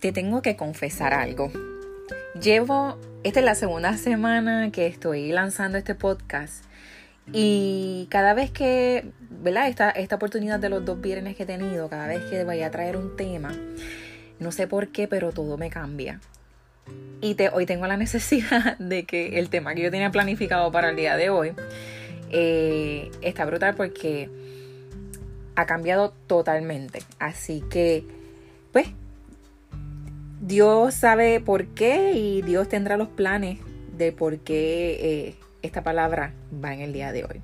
te 0.00 0.12
tengo 0.12 0.42
que 0.42 0.56
confesar 0.56 1.14
algo. 1.14 1.50
Llevo, 2.40 2.98
esta 3.24 3.40
es 3.40 3.44
la 3.44 3.54
segunda 3.54 3.96
semana 3.96 4.70
que 4.70 4.86
estoy 4.86 5.32
lanzando 5.32 5.78
este 5.78 5.94
podcast 5.94 6.64
y 7.32 8.06
cada 8.10 8.32
vez 8.32 8.50
que, 8.50 9.10
¿verdad? 9.30 9.68
Esta, 9.68 9.90
esta 9.90 10.16
oportunidad 10.16 10.58
de 10.60 10.68
los 10.68 10.84
dos 10.84 11.00
viernes 11.00 11.36
que 11.36 11.42
he 11.42 11.46
tenido, 11.46 11.88
cada 11.88 12.06
vez 12.06 12.22
que 12.24 12.44
vaya 12.44 12.68
a 12.68 12.70
traer 12.70 12.96
un 12.96 13.16
tema, 13.16 13.52
no 14.38 14.52
sé 14.52 14.66
por 14.66 14.88
qué, 14.88 15.08
pero 15.08 15.32
todo 15.32 15.58
me 15.58 15.68
cambia. 15.68 16.20
Y 17.20 17.34
te, 17.34 17.50
hoy 17.50 17.66
tengo 17.66 17.86
la 17.86 17.96
necesidad 17.96 18.76
de 18.78 19.04
que 19.04 19.38
el 19.38 19.50
tema 19.50 19.74
que 19.74 19.82
yo 19.82 19.90
tenía 19.90 20.10
planificado 20.10 20.70
para 20.72 20.90
el 20.90 20.96
día 20.96 21.16
de 21.16 21.30
hoy 21.30 21.52
eh, 22.30 23.10
está 23.20 23.44
brutal 23.44 23.74
porque 23.74 24.30
ha 25.56 25.66
cambiado 25.66 26.14
totalmente. 26.28 27.00
Así 27.18 27.62
que, 27.68 28.04
pues, 28.72 28.88
Dios 30.48 30.94
sabe 30.94 31.40
por 31.40 31.66
qué 31.66 32.12
y 32.12 32.40
Dios 32.40 32.70
tendrá 32.70 32.96
los 32.96 33.08
planes 33.08 33.58
de 33.98 34.12
por 34.12 34.38
qué 34.38 34.96
eh, 34.98 35.34
esta 35.60 35.82
palabra 35.82 36.32
va 36.64 36.72
en 36.72 36.80
el 36.80 36.94
día 36.94 37.12
de 37.12 37.24
hoy. 37.24 37.42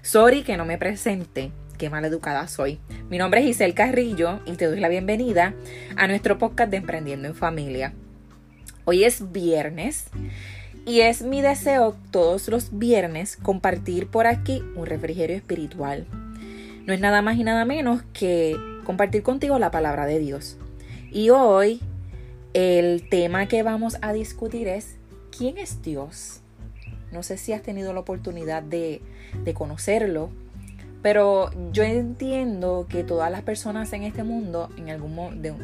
Sorry 0.00 0.42
que 0.42 0.56
no 0.56 0.64
me 0.64 0.78
presente, 0.78 1.52
qué 1.76 1.86
educada 1.88 2.48
soy. 2.48 2.80
Mi 3.10 3.18
nombre 3.18 3.40
es 3.40 3.46
Giselle 3.48 3.74
Carrillo 3.74 4.40
y 4.46 4.52
te 4.52 4.64
doy 4.64 4.80
la 4.80 4.88
bienvenida 4.88 5.52
a 5.98 6.06
nuestro 6.06 6.38
podcast 6.38 6.70
de 6.70 6.78
Emprendiendo 6.78 7.28
en 7.28 7.34
Familia. 7.34 7.92
Hoy 8.86 9.04
es 9.04 9.32
viernes 9.32 10.06
y 10.86 11.00
es 11.00 11.20
mi 11.20 11.42
deseo 11.42 11.94
todos 12.10 12.48
los 12.48 12.78
viernes 12.78 13.36
compartir 13.36 14.06
por 14.06 14.26
aquí 14.26 14.62
un 14.76 14.86
refrigerio 14.86 15.36
espiritual. 15.36 16.06
No 16.86 16.94
es 16.94 17.00
nada 17.00 17.20
más 17.20 17.36
y 17.36 17.44
nada 17.44 17.66
menos 17.66 18.02
que 18.14 18.56
compartir 18.84 19.22
contigo 19.22 19.58
la 19.58 19.70
palabra 19.70 20.06
de 20.06 20.20
Dios. 20.20 20.56
Y 21.12 21.28
hoy 21.28 21.82
el 22.54 23.08
tema 23.08 23.46
que 23.46 23.62
vamos 23.62 23.96
a 24.02 24.12
discutir 24.12 24.68
es 24.68 24.96
¿quién 25.36 25.58
es 25.58 25.82
Dios? 25.82 26.40
No 27.12 27.22
sé 27.22 27.36
si 27.36 27.52
has 27.52 27.62
tenido 27.62 27.92
la 27.92 28.00
oportunidad 28.00 28.62
de, 28.62 29.00
conocerlo, 29.54 30.30
pero 31.02 31.50
yo 31.72 31.84
entiendo 31.84 32.86
que 32.88 33.04
todas 33.04 33.30
las 33.30 33.42
personas 33.42 33.92
en 33.92 34.02
este 34.02 34.24
mundo, 34.24 34.70
en 34.76 34.90
algún, 34.90 35.40
de, 35.40 35.54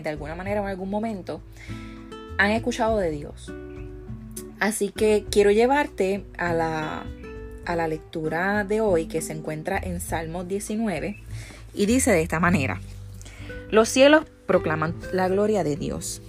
de 0.00 0.08
alguna 0.08 0.34
manera 0.34 0.60
o 0.60 0.64
en 0.64 0.70
algún 0.70 0.90
momento, 0.90 1.40
han 2.38 2.52
escuchado 2.52 2.98
de 2.98 3.10
Dios. 3.10 3.52
Así 4.60 4.90
que 4.90 5.24
quiero 5.28 5.50
llevarte 5.50 6.24
a 6.38 6.54
la, 6.54 7.04
a 7.66 7.76
la 7.76 7.88
lectura 7.88 8.64
de 8.64 8.80
hoy 8.80 9.06
que 9.06 9.22
se 9.22 9.32
encuentra 9.32 9.78
en 9.78 10.00
Salmos 10.00 10.46
19 10.46 11.18
y 11.74 11.86
dice 11.86 12.12
de 12.12 12.22
esta 12.22 12.38
manera, 12.38 12.80
los 13.70 13.88
cielos 13.88 14.24
proclaman 14.46 14.94
la 15.12 15.28
gloria 15.28 15.64
de 15.64 15.76
Dios 15.76 16.22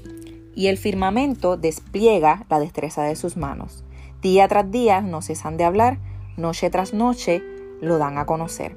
y 0.56 0.68
el 0.68 0.78
firmamento 0.78 1.58
despliega 1.58 2.46
la 2.50 2.59
destreza 2.59 3.04
de 3.04 3.16
sus 3.16 3.38
manos. 3.38 3.84
Día 4.22 4.48
tras 4.48 4.70
día 4.72 5.02
no 5.02 5.22
cesan 5.22 5.58
de 5.58 5.64
hablar, 5.64 6.00
noche 6.38 6.70
tras 6.70 6.94
noche 6.94 7.42
lo 7.82 7.98
dan 7.98 8.18
a 8.18 8.26
conocer. 8.26 8.76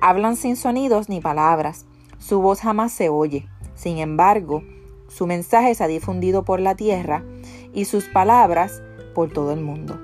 Hablan 0.00 0.36
sin 0.36 0.56
sonidos 0.56 1.08
ni 1.08 1.20
palabras, 1.20 1.86
su 2.18 2.40
voz 2.40 2.60
jamás 2.60 2.92
se 2.92 3.08
oye. 3.08 3.48
Sin 3.74 3.98
embargo, 3.98 4.62
su 5.08 5.26
mensaje 5.26 5.74
se 5.74 5.84
ha 5.84 5.88
difundido 5.88 6.44
por 6.44 6.60
la 6.60 6.74
tierra 6.74 7.24
y 7.72 7.84
sus 7.84 8.04
palabras 8.04 8.82
por 9.14 9.32
todo 9.32 9.52
el 9.52 9.60
mundo. 9.60 10.00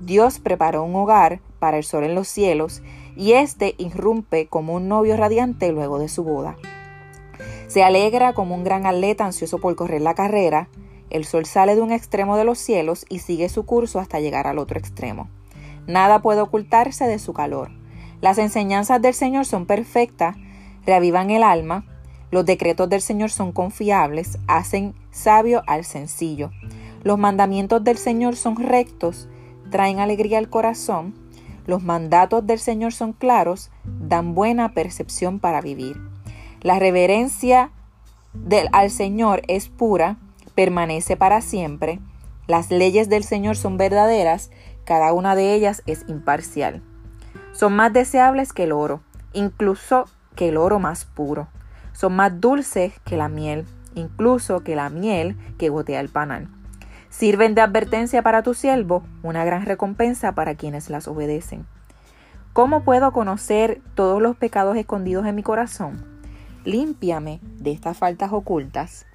Dios 0.00 0.38
preparó 0.38 0.84
un 0.84 0.94
hogar 0.96 1.40
para 1.58 1.76
el 1.76 1.84
sol 1.84 2.04
en 2.04 2.14
los 2.14 2.28
cielos 2.28 2.82
y 3.16 3.32
éste 3.32 3.74
irrumpe 3.78 4.46
como 4.46 4.74
un 4.74 4.88
novio 4.88 5.16
radiante 5.16 5.72
luego 5.72 5.98
de 5.98 6.08
su 6.08 6.24
boda. 6.24 6.56
Se 7.70 7.84
alegra 7.84 8.32
como 8.32 8.56
un 8.56 8.64
gran 8.64 8.84
atleta 8.84 9.24
ansioso 9.24 9.58
por 9.58 9.76
correr 9.76 10.00
la 10.02 10.16
carrera. 10.16 10.68
El 11.08 11.24
sol 11.24 11.46
sale 11.46 11.76
de 11.76 11.80
un 11.80 11.92
extremo 11.92 12.36
de 12.36 12.42
los 12.42 12.58
cielos 12.58 13.06
y 13.08 13.20
sigue 13.20 13.48
su 13.48 13.64
curso 13.64 14.00
hasta 14.00 14.18
llegar 14.18 14.48
al 14.48 14.58
otro 14.58 14.76
extremo. 14.76 15.28
Nada 15.86 16.20
puede 16.20 16.40
ocultarse 16.40 17.06
de 17.06 17.20
su 17.20 17.32
calor. 17.32 17.70
Las 18.20 18.38
enseñanzas 18.38 19.00
del 19.00 19.14
Señor 19.14 19.46
son 19.46 19.66
perfectas, 19.66 20.34
reavivan 20.84 21.30
el 21.30 21.44
alma. 21.44 21.84
Los 22.32 22.44
decretos 22.44 22.88
del 22.88 23.02
Señor 23.02 23.30
son 23.30 23.52
confiables, 23.52 24.40
hacen 24.48 24.96
sabio 25.12 25.62
al 25.68 25.84
sencillo. 25.84 26.50
Los 27.04 27.20
mandamientos 27.20 27.84
del 27.84 27.98
Señor 27.98 28.34
son 28.34 28.56
rectos, 28.56 29.28
traen 29.70 30.00
alegría 30.00 30.38
al 30.38 30.50
corazón. 30.50 31.14
Los 31.66 31.84
mandatos 31.84 32.44
del 32.44 32.58
Señor 32.58 32.92
son 32.92 33.12
claros, 33.12 33.70
dan 33.84 34.34
buena 34.34 34.74
percepción 34.74 35.38
para 35.38 35.60
vivir. 35.60 36.09
La 36.62 36.78
reverencia 36.78 37.70
al 38.72 38.90
Señor 38.90 39.40
es 39.48 39.68
pura, 39.68 40.16
permanece 40.54 41.16
para 41.16 41.40
siempre. 41.40 42.00
Las 42.46 42.70
leyes 42.70 43.08
del 43.08 43.24
Señor 43.24 43.56
son 43.56 43.78
verdaderas, 43.78 44.50
cada 44.84 45.14
una 45.14 45.34
de 45.34 45.54
ellas 45.54 45.82
es 45.86 46.04
imparcial. 46.06 46.82
Son 47.52 47.74
más 47.74 47.94
deseables 47.94 48.52
que 48.52 48.64
el 48.64 48.72
oro, 48.72 49.00
incluso 49.32 50.04
que 50.36 50.50
el 50.50 50.58
oro 50.58 50.78
más 50.78 51.06
puro. 51.06 51.48
Son 51.92 52.14
más 52.14 52.42
dulces 52.42 52.92
que 53.04 53.16
la 53.16 53.30
miel, 53.30 53.64
incluso 53.94 54.60
que 54.60 54.76
la 54.76 54.90
miel 54.90 55.38
que 55.56 55.70
gotea 55.70 56.00
el 56.00 56.10
panal. 56.10 56.48
Sirven 57.08 57.54
de 57.54 57.62
advertencia 57.62 58.22
para 58.22 58.42
tu 58.42 58.52
siervo, 58.52 59.02
una 59.22 59.46
gran 59.46 59.64
recompensa 59.64 60.32
para 60.32 60.56
quienes 60.56 60.90
las 60.90 61.08
obedecen. 61.08 61.66
¿Cómo 62.52 62.84
puedo 62.84 63.12
conocer 63.12 63.80
todos 63.94 64.20
los 64.20 64.36
pecados 64.36 64.76
escondidos 64.76 65.24
en 65.24 65.36
mi 65.36 65.42
corazón? 65.42 66.09
Límpiame 66.64 67.40
de 67.58 67.72
estas 67.72 67.96
faltas 67.96 68.32
ocultas, 68.32 69.06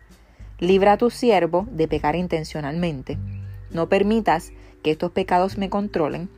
libra 0.59 0.94
a 0.94 0.97
tu 0.97 1.09
siervo 1.09 1.67
de 1.72 1.88
pecar 1.88 2.16
intencionalmente, 2.16 3.17
no 3.72 3.89
permitas 3.89 4.51
que 4.83 4.91
estos 4.91 5.11
pecados 5.11 5.57
me 5.57 5.69
controlen, 5.69 6.29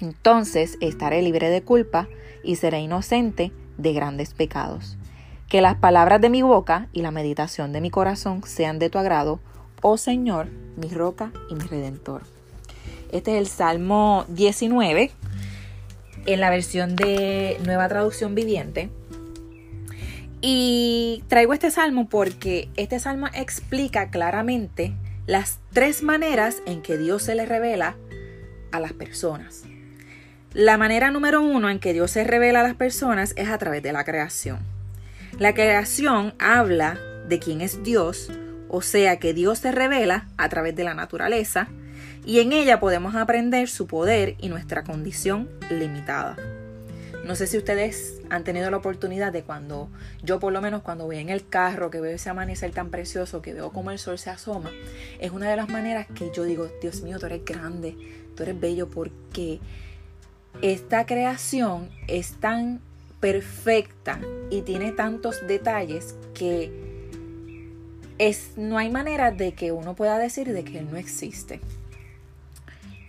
entonces 0.00 0.76
estaré 0.80 1.22
libre 1.22 1.50
de 1.50 1.62
culpa 1.62 2.08
y 2.42 2.56
seré 2.56 2.80
inocente 2.80 3.52
de 3.76 3.92
grandes 3.92 4.34
pecados. 4.34 4.96
Que 5.48 5.62
las 5.62 5.76
palabras 5.76 6.20
de 6.20 6.28
mi 6.28 6.42
boca 6.42 6.88
y 6.92 7.02
la 7.02 7.10
meditación 7.10 7.72
de 7.72 7.80
mi 7.80 7.90
corazón 7.90 8.42
sean 8.44 8.78
de 8.78 8.90
tu 8.90 8.98
agrado, 8.98 9.40
oh 9.82 9.96
Señor, 9.96 10.48
mi 10.76 10.88
roca 10.88 11.32
y 11.48 11.54
mi 11.54 11.62
redentor. 11.62 12.22
Este 13.12 13.32
es 13.32 13.38
el 13.38 13.46
Salmo 13.46 14.26
19 14.28 15.10
en 16.26 16.40
la 16.40 16.50
versión 16.50 16.94
de 16.94 17.58
Nueva 17.64 17.88
Traducción 17.88 18.34
Viviente. 18.34 18.90
Y 20.40 21.24
traigo 21.28 21.52
este 21.52 21.70
salmo 21.70 22.08
porque 22.08 22.68
este 22.76 23.00
salmo 23.00 23.26
explica 23.34 24.10
claramente 24.10 24.94
las 25.26 25.58
tres 25.72 26.02
maneras 26.02 26.62
en 26.64 26.80
que 26.80 26.96
Dios 26.96 27.24
se 27.24 27.34
le 27.34 27.44
revela 27.44 27.96
a 28.70 28.80
las 28.80 28.92
personas. 28.92 29.64
La 30.54 30.78
manera 30.78 31.10
número 31.10 31.42
uno 31.42 31.68
en 31.68 31.78
que 31.78 31.92
Dios 31.92 32.12
se 32.12 32.24
revela 32.24 32.60
a 32.60 32.62
las 32.62 32.74
personas 32.74 33.34
es 33.36 33.48
a 33.48 33.58
través 33.58 33.82
de 33.82 33.92
la 33.92 34.04
creación. 34.04 34.58
La 35.38 35.54
creación 35.54 36.34
habla 36.38 36.98
de 37.28 37.38
quién 37.38 37.60
es 37.60 37.82
Dios, 37.82 38.30
o 38.68 38.80
sea 38.80 39.18
que 39.18 39.34
Dios 39.34 39.58
se 39.58 39.72
revela 39.72 40.28
a 40.36 40.48
través 40.48 40.74
de 40.74 40.84
la 40.84 40.94
naturaleza 40.94 41.68
y 42.24 42.40
en 42.40 42.52
ella 42.52 42.80
podemos 42.80 43.14
aprender 43.14 43.68
su 43.68 43.86
poder 43.86 44.36
y 44.38 44.48
nuestra 44.48 44.84
condición 44.84 45.48
limitada. 45.70 46.36
No 47.28 47.34
sé 47.34 47.46
si 47.46 47.58
ustedes 47.58 48.22
han 48.30 48.42
tenido 48.42 48.70
la 48.70 48.78
oportunidad 48.78 49.34
de 49.34 49.42
cuando, 49.42 49.90
yo 50.22 50.40
por 50.40 50.50
lo 50.50 50.62
menos 50.62 50.80
cuando 50.80 51.04
voy 51.04 51.18
en 51.18 51.28
el 51.28 51.46
carro, 51.46 51.90
que 51.90 52.00
veo 52.00 52.14
ese 52.14 52.30
amanecer 52.30 52.70
tan 52.70 52.88
precioso, 52.88 53.42
que 53.42 53.52
veo 53.52 53.70
cómo 53.70 53.90
el 53.90 53.98
sol 53.98 54.18
se 54.18 54.30
asoma, 54.30 54.70
es 55.20 55.30
una 55.30 55.50
de 55.50 55.56
las 55.56 55.68
maneras 55.68 56.06
que 56.14 56.30
yo 56.34 56.44
digo, 56.44 56.70
Dios 56.80 57.02
mío, 57.02 57.18
tú 57.18 57.26
eres 57.26 57.44
grande, 57.44 57.98
tú 58.34 58.44
eres 58.44 58.58
bello, 58.58 58.88
porque 58.88 59.60
esta 60.62 61.04
creación 61.04 61.90
es 62.06 62.32
tan 62.40 62.80
perfecta 63.20 64.18
y 64.48 64.62
tiene 64.62 64.92
tantos 64.92 65.46
detalles 65.46 66.14
que 66.32 66.72
es, 68.16 68.52
no 68.56 68.78
hay 68.78 68.88
manera 68.88 69.32
de 69.32 69.52
que 69.52 69.70
uno 69.70 69.94
pueda 69.94 70.18
decir 70.18 70.50
de 70.54 70.64
que 70.64 70.78
Él 70.78 70.88
no 70.90 70.96
existe. 70.96 71.60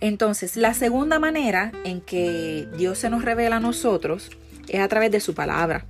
Entonces, 0.00 0.56
la 0.56 0.74
segunda 0.74 1.18
manera 1.18 1.72
en 1.84 2.00
que 2.00 2.68
Dios 2.76 2.98
se 2.98 3.10
nos 3.10 3.24
revela 3.24 3.56
a 3.56 3.60
nosotros 3.60 4.30
es 4.68 4.80
a 4.80 4.88
través 4.88 5.10
de 5.10 5.20
su 5.20 5.34
palabra. 5.34 5.84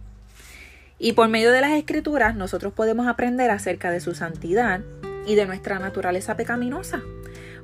Y 0.99 1.13
por 1.13 1.29
medio 1.29 1.53
de 1.53 1.61
las 1.61 1.73
escrituras 1.73 2.35
nosotros 2.37 2.73
podemos 2.73 3.07
aprender 3.07 3.51
acerca 3.51 3.91
de 3.91 4.01
su 4.01 4.15
santidad 4.15 4.81
y 5.27 5.35
de 5.35 5.47
nuestra 5.47 5.79
naturaleza 5.79 6.37
pecaminosa. 6.37 7.01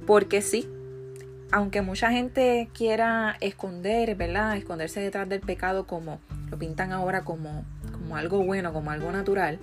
Porque 0.07 0.41
sí, 0.41 0.69
aunque 1.51 1.83
mucha 1.83 2.11
gente 2.11 2.69
quiera 2.73 3.37
esconder, 3.41 4.15
¿verdad? 4.15 4.57
Esconderse 4.57 5.01
detrás 5.01 5.29
del 5.29 5.41
pecado 5.41 5.87
como 5.87 6.21
lo 6.51 6.59
pintan 6.59 6.93
ahora 6.93 7.25
como, 7.25 7.65
como 7.93 8.17
algo 8.17 8.43
bueno, 8.45 8.73
como 8.73 8.91
algo 8.91 9.11
natural, 9.11 9.59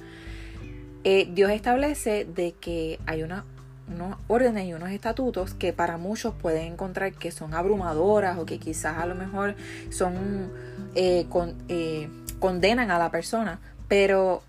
eh, 1.04 1.30
Dios 1.34 1.52
establece 1.52 2.26
de 2.26 2.54
que 2.54 3.00
hay 3.06 3.24
una 3.24 3.46
unos 3.88 4.18
órdenes 4.28 4.66
y 4.66 4.74
unos 4.74 4.90
estatutos 4.90 5.54
que 5.54 5.74
para 5.74 5.98
muchos 5.98 6.34
pueden 6.34 6.74
encontrar 6.74 7.14
que 7.14 7.32
son 7.32 7.54
abrumadoras 7.54 8.38
o 8.38 8.46
que 8.46 8.60
quizás 8.60 8.98
a 8.98 9.06
lo 9.06 9.16
mejor 9.16 9.56
son 9.90 10.52
eh, 10.96 11.28
eh, 11.68 12.10
condenan 12.40 12.92
a 12.92 12.98
la 12.98 13.12
persona, 13.12 13.60
pero 13.88 14.42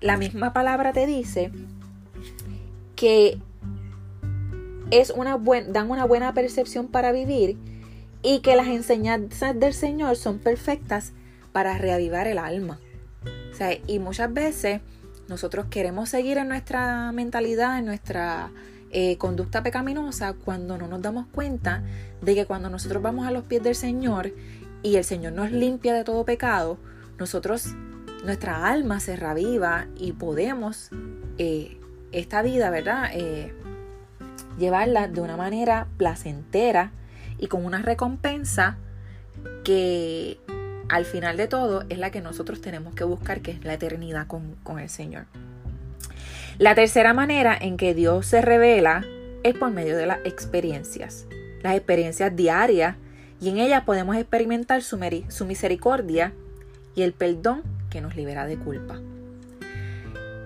la 0.00 0.16
misma 0.16 0.52
palabra 0.52 0.92
te 0.92 1.06
dice 1.06 1.50
que 2.96 3.38
es 4.90 5.10
una 5.10 5.38
dan 5.68 5.90
una 5.90 6.04
buena 6.04 6.32
percepción 6.32 6.88
para 6.88 7.12
vivir 7.12 7.56
y 8.22 8.40
que 8.40 8.56
las 8.56 8.68
enseñanzas 8.68 9.58
del 9.58 9.74
Señor 9.74 10.16
son 10.16 10.38
perfectas 10.38 11.12
para 11.52 11.76
reavivar 11.78 12.26
el 12.26 12.38
alma. 12.38 12.78
y 13.86 13.98
muchas 13.98 14.32
veces 14.32 14.80
nosotros 15.28 15.66
queremos 15.68 16.08
seguir 16.08 16.38
en 16.38 16.48
nuestra 16.48 17.12
mentalidad, 17.12 17.78
en 17.78 17.86
nuestra 17.86 18.50
eh, 18.90 19.16
conducta 19.18 19.62
pecaminosa, 19.62 20.32
cuando 20.32 20.78
no 20.78 20.88
nos 20.88 21.02
damos 21.02 21.26
cuenta 21.26 21.82
de 22.22 22.34
que 22.34 22.46
cuando 22.46 22.70
nosotros 22.70 23.02
vamos 23.02 23.26
a 23.26 23.30
los 23.30 23.44
pies 23.44 23.62
del 23.62 23.74
Señor 23.74 24.32
y 24.82 24.96
el 24.96 25.04
Señor 25.04 25.32
nos 25.32 25.50
limpia 25.52 25.94
de 25.94 26.04
todo 26.04 26.24
pecado, 26.24 26.78
nosotros, 27.18 27.74
nuestra 28.24 28.66
alma 28.66 29.00
se 29.00 29.16
reaviva 29.16 29.86
y 29.96 30.12
podemos 30.12 30.90
eh, 31.38 31.78
esta 32.12 32.42
vida, 32.42 32.70
¿verdad? 32.70 33.10
Eh, 33.12 33.52
llevarla 34.58 35.08
de 35.08 35.20
una 35.20 35.36
manera 35.36 35.88
placentera 35.96 36.92
y 37.38 37.46
con 37.46 37.64
una 37.64 37.82
recompensa 37.82 38.76
que 39.64 40.40
al 40.88 41.04
final 41.04 41.36
de 41.36 41.48
todo 41.48 41.84
es 41.88 41.98
la 41.98 42.10
que 42.10 42.20
nosotros 42.20 42.60
tenemos 42.60 42.94
que 42.94 43.04
buscar, 43.04 43.40
que 43.40 43.52
es 43.52 43.64
la 43.64 43.74
eternidad 43.74 44.26
con, 44.26 44.56
el 44.78 44.88
Señor. 44.88 45.26
La 46.58 46.74
tercera 46.74 47.14
manera 47.14 47.56
en 47.58 47.76
que 47.76 47.94
Dios 47.94 48.26
se 48.26 48.42
revela 48.42 49.04
es 49.44 49.54
por 49.56 49.70
medio 49.70 49.96
de 49.96 50.06
las 50.06 50.18
experiencias, 50.24 51.26
las 51.62 51.76
experiencias 51.76 52.34
diarias, 52.34 52.96
y 53.40 53.50
en 53.50 53.58
ellas 53.58 53.84
podemos 53.84 54.16
experimentar 54.16 54.82
su, 54.82 54.98
misericordia 55.46 56.32
y 56.96 57.02
el 57.02 57.12
perdón 57.12 57.62
que 57.90 58.00
nos 58.00 58.16
libera 58.16 58.46
de 58.46 58.58
culpa. 58.58 59.00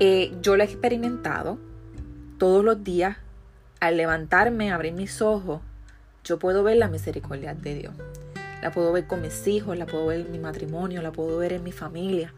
Eh, 0.01 0.35
yo 0.43 0.57
lo 0.57 0.63
he 0.63 0.67
experimentado 0.67 1.59
todos 2.39 2.63
los 2.63 2.85
días. 2.85 3.17
Al 3.81 3.97
levantarme, 3.97 4.71
abrir 4.71 4.93
mis 4.93 5.23
ojos, 5.23 5.63
yo 6.25 6.39
puedo 6.39 6.63
ver 6.63 6.77
la 6.77 6.89
misericordia 6.89 7.55
de 7.55 7.75
Dios 7.75 7.95
la 8.63 8.71
puedo 8.71 8.93
ver 8.93 9.07
con 9.09 9.21
mis 9.21 9.47
hijos, 9.49 9.77
la 9.77 9.87
puedo 9.87 10.07
ver 10.07 10.21
en 10.21 10.33
mi 10.33 10.39
matrimonio, 10.39 11.03
la 11.03 11.11
puedo 11.11 11.37
ver 11.37 11.53
en 11.53 11.65
mi 11.65 11.73
familia. 11.73 12.33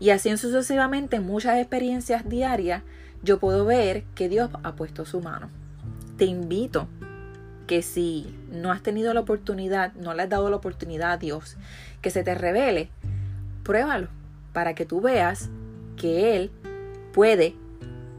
Y 0.00 0.10
así 0.10 0.36
sucesivamente, 0.36 1.16
en 1.16 1.26
muchas 1.26 1.58
experiencias 1.58 2.28
diarias, 2.28 2.82
yo 3.22 3.38
puedo 3.38 3.64
ver 3.64 4.04
que 4.14 4.28
Dios 4.28 4.50
ha 4.62 4.76
puesto 4.76 5.04
su 5.04 5.20
mano. 5.20 5.50
Te 6.16 6.24
invito 6.24 6.88
que 7.66 7.82
si 7.82 8.34
no 8.50 8.72
has 8.72 8.82
tenido 8.82 9.12
la 9.12 9.20
oportunidad, 9.20 9.92
no 9.94 10.14
le 10.14 10.22
has 10.22 10.28
dado 10.28 10.50
la 10.50 10.56
oportunidad 10.56 11.12
a 11.12 11.16
Dios 11.18 11.56
que 12.00 12.10
se 12.10 12.22
te 12.22 12.34
revele, 12.34 12.88
pruébalo 13.62 14.08
para 14.52 14.74
que 14.74 14.86
tú 14.86 15.00
veas 15.00 15.50
que 15.96 16.36
Él 16.36 16.50
puede 17.12 17.54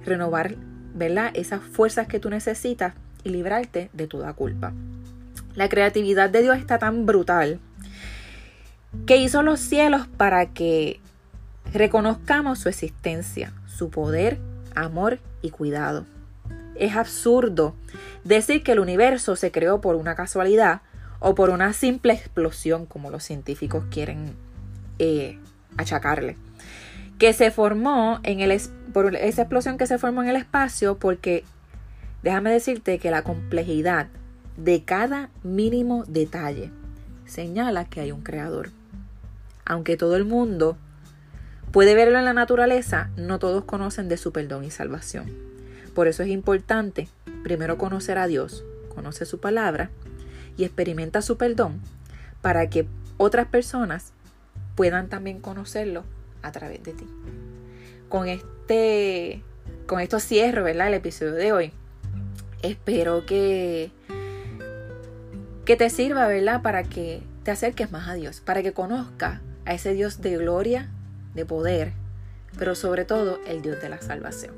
renovar 0.06 0.56
¿verdad? 0.94 1.32
esas 1.34 1.62
fuerzas 1.62 2.08
que 2.08 2.20
tú 2.20 2.30
necesitas 2.30 2.94
y 3.24 3.30
librarte 3.30 3.90
de 3.94 4.08
toda 4.08 4.34
culpa. 4.34 4.74
La 5.56 5.68
creatividad 5.68 6.30
de 6.30 6.44
Dios 6.44 6.58
está 6.58 6.78
tan 6.78 7.06
brutal 7.06 7.60
que 9.06 9.18
hizo 9.18 9.42
los 9.42 9.60
cielos 9.60 10.08
para 10.08 10.48
que 10.48 11.00
reconozcamos 11.74 12.60
su 12.60 12.70
existencia, 12.70 13.54
su 13.68 13.90
poder, 13.90 14.40
amor 14.76 15.20
y 15.42 15.52
cuidado. 15.52 16.06
Es 16.76 16.96
absurdo 16.96 17.76
decir 18.24 18.64
que 18.64 18.72
el 18.72 18.80
universo 18.80 19.36
se 19.36 19.52
creó 19.52 19.82
por 19.82 19.96
una 19.96 20.16
casualidad 20.16 20.82
o 21.20 21.36
por 21.36 21.50
una 21.50 21.74
simple 21.74 22.14
explosión, 22.14 22.86
como 22.86 23.12
los 23.12 23.24
científicos 23.24 23.84
quieren 23.92 24.34
eh, 24.98 25.38
achacarle. 25.78 26.38
Que 27.18 27.34
se 27.34 27.52
formó 27.52 28.20
en 28.24 28.40
el, 28.40 28.60
por 28.94 29.16
esa 29.16 29.42
explosión 29.42 29.78
que 29.78 29.88
se 29.88 29.98
formó 29.98 30.24
en 30.24 30.30
el 30.30 30.38
espacio, 30.38 30.98
porque 30.98 31.44
déjame 32.24 32.52
decirte 32.52 33.00
que 33.00 33.12
la 33.12 33.24
complejidad 33.24 34.08
de 34.56 34.84
cada 34.84 35.30
mínimo 35.44 36.06
detalle 36.08 36.72
señala 37.26 37.86
que 37.86 38.00
hay 38.00 38.12
un 38.14 38.22
creador. 38.22 38.72
Aunque 39.66 39.98
todo 39.98 40.16
el 40.16 40.26
mundo 40.26 40.78
puede 41.72 41.96
verlo 41.96 42.18
en 42.18 42.26
la 42.26 42.34
naturaleza, 42.34 43.10
no 43.16 43.40
todos 43.40 43.64
conocen 43.66 44.10
de 44.10 44.18
su 44.18 44.32
perdón 44.32 44.64
y 44.64 44.72
salvación. 44.72 45.32
Por 45.94 46.08
eso 46.08 46.24
es 46.24 46.30
importante 46.30 47.08
primero 47.44 47.78
conocer 47.78 48.18
a 48.18 48.28
Dios, 48.28 48.64
conoce 48.94 49.26
su 49.26 49.40
palabra 49.40 49.90
y 50.58 50.64
experimenta 50.64 51.22
su 51.22 51.38
perdón 51.38 51.82
para 52.42 52.70
que 52.70 52.88
otras 53.18 53.48
personas 53.48 54.14
puedan 54.76 55.10
también 55.10 55.42
conocerlo 55.42 56.04
a 56.42 56.52
través 56.52 56.84
de 56.84 56.94
ti. 56.94 57.08
Con 58.08 58.28
este 58.28 59.44
con 59.88 60.00
esto 60.00 60.20
cierro, 60.20 60.64
¿verdad? 60.64 60.88
el 60.88 60.94
episodio 60.96 61.34
de 61.34 61.52
hoy. 61.52 61.74
Espero 62.62 63.26
que 63.26 63.92
que 65.66 65.76
te 65.76 65.90
sirva, 65.90 66.28
¿verdad? 66.28 66.62
Para 66.62 66.84
que 66.84 67.22
te 67.44 67.52
acerques 67.52 67.92
más 67.92 68.08
a 68.08 68.14
Dios, 68.14 68.42
para 68.42 68.64
que 68.64 68.74
conozcas 68.74 69.42
a 69.66 69.74
ese 69.74 69.94
Dios 69.94 70.22
de 70.22 70.38
gloria, 70.38 70.90
de 71.34 71.46
poder, 71.46 71.94
pero 72.58 72.76
sobre 72.76 73.06
todo 73.06 73.40
el 73.48 73.62
Dios 73.62 73.82
de 73.82 73.90
la 73.90 74.02
salvación. 74.02 74.54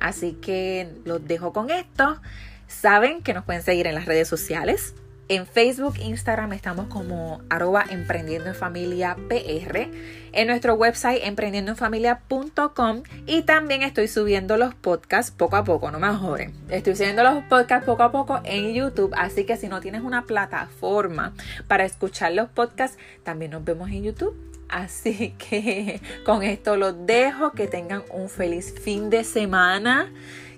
Así 0.00 0.32
que 0.32 0.88
los 1.04 1.26
dejo 1.26 1.52
con 1.52 1.70
esto. 1.70 2.20
Saben 2.66 3.22
que 3.22 3.34
nos 3.34 3.44
pueden 3.44 3.62
seguir 3.62 3.86
en 3.86 3.94
las 3.94 4.06
redes 4.06 4.28
sociales. 4.28 4.94
En 5.32 5.46
Facebook, 5.46 5.94
Instagram 5.98 6.52
estamos 6.52 6.88
como 6.88 7.40
arroba 7.48 7.86
emprendiendo 7.88 8.50
en 8.50 8.54
familia 8.54 9.16
PR. 9.30 9.88
En 10.32 10.46
nuestro 10.46 10.74
website 10.74 11.22
emprendiendoenfamilia.com 11.24 13.02
y 13.26 13.40
también 13.40 13.80
estoy 13.80 14.08
subiendo 14.08 14.58
los 14.58 14.74
podcasts 14.74 15.30
poco 15.34 15.56
a 15.56 15.64
poco, 15.64 15.90
no 15.90 15.98
me 15.98 16.08
joden. 16.08 16.52
Estoy 16.68 16.96
subiendo 16.96 17.22
los 17.22 17.44
podcasts 17.44 17.86
poco 17.86 18.02
a 18.02 18.12
poco 18.12 18.42
en 18.44 18.74
YouTube, 18.74 19.14
así 19.16 19.44
que 19.44 19.56
si 19.56 19.68
no 19.68 19.80
tienes 19.80 20.02
una 20.02 20.26
plataforma 20.26 21.32
para 21.66 21.86
escuchar 21.86 22.32
los 22.32 22.50
podcasts, 22.50 22.98
también 23.22 23.52
nos 23.52 23.64
vemos 23.64 23.88
en 23.88 24.02
YouTube. 24.02 24.36
Así 24.68 25.34
que 25.38 26.02
con 26.26 26.42
esto 26.42 26.76
los 26.76 27.06
dejo, 27.06 27.52
que 27.52 27.68
tengan 27.68 28.02
un 28.10 28.28
feliz 28.28 28.74
fin 28.78 29.08
de 29.08 29.24
semana. 29.24 30.12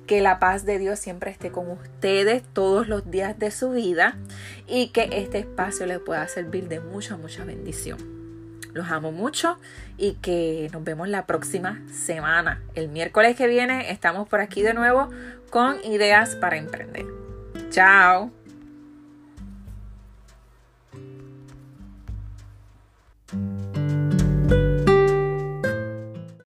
Que 0.06 0.20
la 0.20 0.38
paz 0.38 0.64
de 0.64 0.78
Dios 0.78 0.98
siempre 0.98 1.30
esté 1.30 1.50
con 1.50 1.70
ustedes 1.70 2.42
todos 2.52 2.88
los 2.88 3.10
días 3.10 3.38
de 3.38 3.50
su 3.50 3.70
vida 3.70 4.16
y 4.66 4.88
que 4.88 5.08
este 5.12 5.38
espacio 5.38 5.86
les 5.86 5.98
pueda 5.98 6.26
servir 6.28 6.68
de 6.68 6.80
mucha, 6.80 7.16
mucha 7.16 7.44
bendición. 7.44 7.98
Los 8.74 8.90
amo 8.90 9.12
mucho 9.12 9.56
y 9.96 10.14
que 10.14 10.68
nos 10.72 10.82
vemos 10.84 11.08
la 11.08 11.26
próxima 11.26 11.80
semana. 11.92 12.60
El 12.74 12.88
miércoles 12.88 13.36
que 13.36 13.46
viene 13.46 13.90
estamos 13.92 14.28
por 14.28 14.40
aquí 14.40 14.62
de 14.62 14.74
nuevo 14.74 15.08
con 15.50 15.82
ideas 15.84 16.34
para 16.36 16.56
emprender. 16.56 17.06
Chao. 17.70 18.43